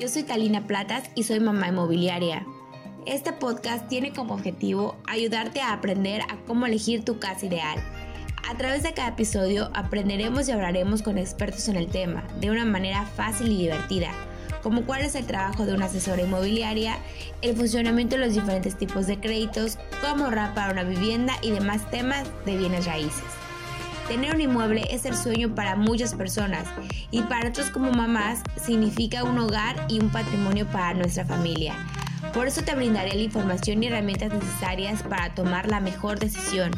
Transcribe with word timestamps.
Yo 0.00 0.08
soy 0.08 0.24
Talina 0.24 0.66
Platas 0.66 1.04
y 1.14 1.22
soy 1.22 1.38
mamá 1.38 1.68
inmobiliaria. 1.68 2.44
Este 3.06 3.32
podcast 3.32 3.86
tiene 3.86 4.12
como 4.12 4.34
objetivo 4.34 4.96
ayudarte 5.06 5.60
a 5.60 5.72
aprender 5.72 6.22
a 6.22 6.36
cómo 6.48 6.66
elegir 6.66 7.04
tu 7.04 7.20
casa 7.20 7.46
ideal. 7.46 7.78
A 8.50 8.56
través 8.56 8.82
de 8.82 8.92
cada 8.92 9.10
episodio 9.10 9.70
aprenderemos 9.72 10.48
y 10.48 10.52
hablaremos 10.52 11.02
con 11.02 11.16
expertos 11.16 11.68
en 11.68 11.76
el 11.76 11.86
tema 11.86 12.24
de 12.40 12.50
una 12.50 12.64
manera 12.64 13.06
fácil 13.06 13.52
y 13.52 13.58
divertida, 13.58 14.10
como 14.64 14.84
cuál 14.84 15.02
es 15.02 15.14
el 15.14 15.26
trabajo 15.26 15.64
de 15.64 15.74
una 15.74 15.86
asesora 15.86 16.22
inmobiliaria, 16.22 16.98
el 17.40 17.54
funcionamiento 17.54 18.16
de 18.16 18.26
los 18.26 18.34
diferentes 18.34 18.76
tipos 18.76 19.06
de 19.06 19.20
créditos, 19.20 19.78
cómo 20.00 20.24
ahorrar 20.24 20.54
para 20.54 20.72
una 20.72 20.82
vivienda 20.82 21.34
y 21.40 21.52
demás 21.52 21.88
temas 21.92 22.26
de 22.44 22.56
bienes 22.56 22.84
raíces. 22.84 23.43
Tener 24.08 24.34
un 24.34 24.40
inmueble 24.40 24.86
es 24.90 25.06
el 25.06 25.16
sueño 25.16 25.54
para 25.54 25.76
muchas 25.76 26.14
personas 26.14 26.66
y 27.10 27.22
para 27.22 27.48
otros 27.48 27.70
como 27.70 27.90
mamás 27.90 28.42
significa 28.62 29.24
un 29.24 29.38
hogar 29.38 29.86
y 29.88 29.98
un 29.98 30.10
patrimonio 30.10 30.66
para 30.66 30.92
nuestra 30.92 31.24
familia. 31.24 31.74
Por 32.34 32.46
eso 32.46 32.62
te 32.62 32.74
brindaré 32.74 33.14
la 33.14 33.22
información 33.22 33.82
y 33.82 33.86
herramientas 33.86 34.32
necesarias 34.32 35.02
para 35.02 35.34
tomar 35.34 35.70
la 35.70 35.80
mejor 35.80 36.18
decisión. 36.18 36.70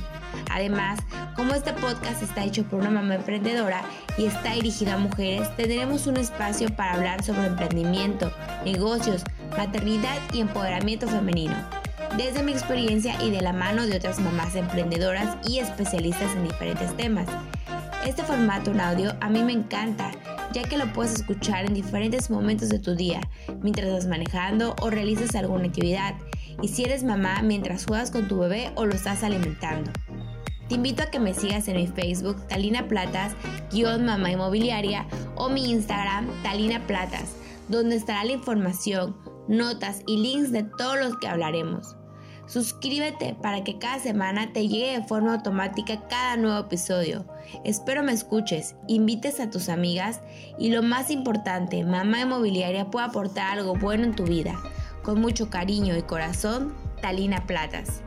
Además, 0.50 1.00
como 1.34 1.54
este 1.54 1.72
podcast 1.72 2.22
está 2.22 2.44
hecho 2.44 2.62
por 2.64 2.80
una 2.80 2.90
mamá 2.90 3.16
emprendedora 3.16 3.82
y 4.16 4.26
está 4.26 4.52
dirigido 4.52 4.92
a 4.92 4.98
mujeres, 4.98 5.54
tendremos 5.56 6.06
un 6.06 6.18
espacio 6.18 6.74
para 6.76 6.94
hablar 6.94 7.24
sobre 7.24 7.46
emprendimiento, 7.46 8.32
negocios, 8.64 9.24
maternidad 9.56 10.18
y 10.32 10.40
empoderamiento 10.40 11.08
femenino 11.08 11.75
desde 12.16 12.42
mi 12.42 12.52
experiencia 12.52 13.22
y 13.22 13.30
de 13.30 13.42
la 13.42 13.52
mano 13.52 13.86
de 13.86 13.96
otras 13.96 14.18
mamás 14.20 14.54
emprendedoras 14.54 15.36
y 15.46 15.58
especialistas 15.58 16.34
en 16.34 16.44
diferentes 16.44 16.96
temas. 16.96 17.26
Este 18.06 18.22
formato 18.22 18.70
en 18.70 18.80
audio 18.80 19.14
a 19.20 19.28
mí 19.28 19.42
me 19.42 19.52
encanta, 19.52 20.12
ya 20.52 20.62
que 20.62 20.78
lo 20.78 20.90
puedes 20.92 21.14
escuchar 21.14 21.66
en 21.66 21.74
diferentes 21.74 22.30
momentos 22.30 22.70
de 22.70 22.78
tu 22.78 22.94
día, 22.94 23.20
mientras 23.62 23.92
vas 23.92 24.06
manejando 24.06 24.74
o 24.80 24.90
realizas 24.90 25.34
alguna 25.34 25.66
actividad, 25.66 26.14
y 26.62 26.68
si 26.68 26.84
eres 26.84 27.04
mamá 27.04 27.42
mientras 27.42 27.84
juegas 27.84 28.10
con 28.10 28.28
tu 28.28 28.38
bebé 28.38 28.70
o 28.76 28.86
lo 28.86 28.94
estás 28.94 29.22
alimentando. 29.22 29.90
Te 30.68 30.76
invito 30.76 31.02
a 31.02 31.10
que 31.10 31.20
me 31.20 31.34
sigas 31.34 31.68
en 31.68 31.76
mi 31.76 31.86
Facebook 31.86 32.46
Talina 32.48 32.88
Platas, 32.88 33.34
guion 33.70 34.06
mamá 34.06 34.30
inmobiliaria, 34.30 35.06
o 35.34 35.48
mi 35.48 35.70
Instagram 35.70 36.26
Talina 36.42 36.86
Platas, 36.86 37.36
donde 37.68 37.96
estará 37.96 38.24
la 38.24 38.32
información, 38.32 39.16
notas 39.48 40.02
y 40.06 40.16
links 40.16 40.50
de 40.50 40.62
todos 40.62 40.98
los 40.98 41.18
que 41.18 41.28
hablaremos. 41.28 41.96
Suscríbete 42.46 43.36
para 43.42 43.64
que 43.64 43.78
cada 43.78 43.98
semana 43.98 44.52
te 44.52 44.68
llegue 44.68 44.98
de 44.98 45.06
forma 45.06 45.34
automática 45.34 46.06
cada 46.08 46.36
nuevo 46.36 46.58
episodio. 46.60 47.24
Espero 47.64 48.02
me 48.02 48.12
escuches, 48.12 48.76
invites 48.86 49.40
a 49.40 49.50
tus 49.50 49.68
amigas 49.68 50.20
y 50.58 50.70
lo 50.70 50.82
más 50.82 51.10
importante, 51.10 51.82
Mamá 51.84 52.20
Inmobiliaria 52.20 52.90
puede 52.90 53.06
aportar 53.06 53.58
algo 53.58 53.74
bueno 53.74 54.04
en 54.04 54.14
tu 54.14 54.24
vida. 54.24 54.54
Con 55.02 55.20
mucho 55.20 55.50
cariño 55.50 55.96
y 55.96 56.02
corazón, 56.02 56.74
Talina 57.00 57.46
Platas. 57.46 58.02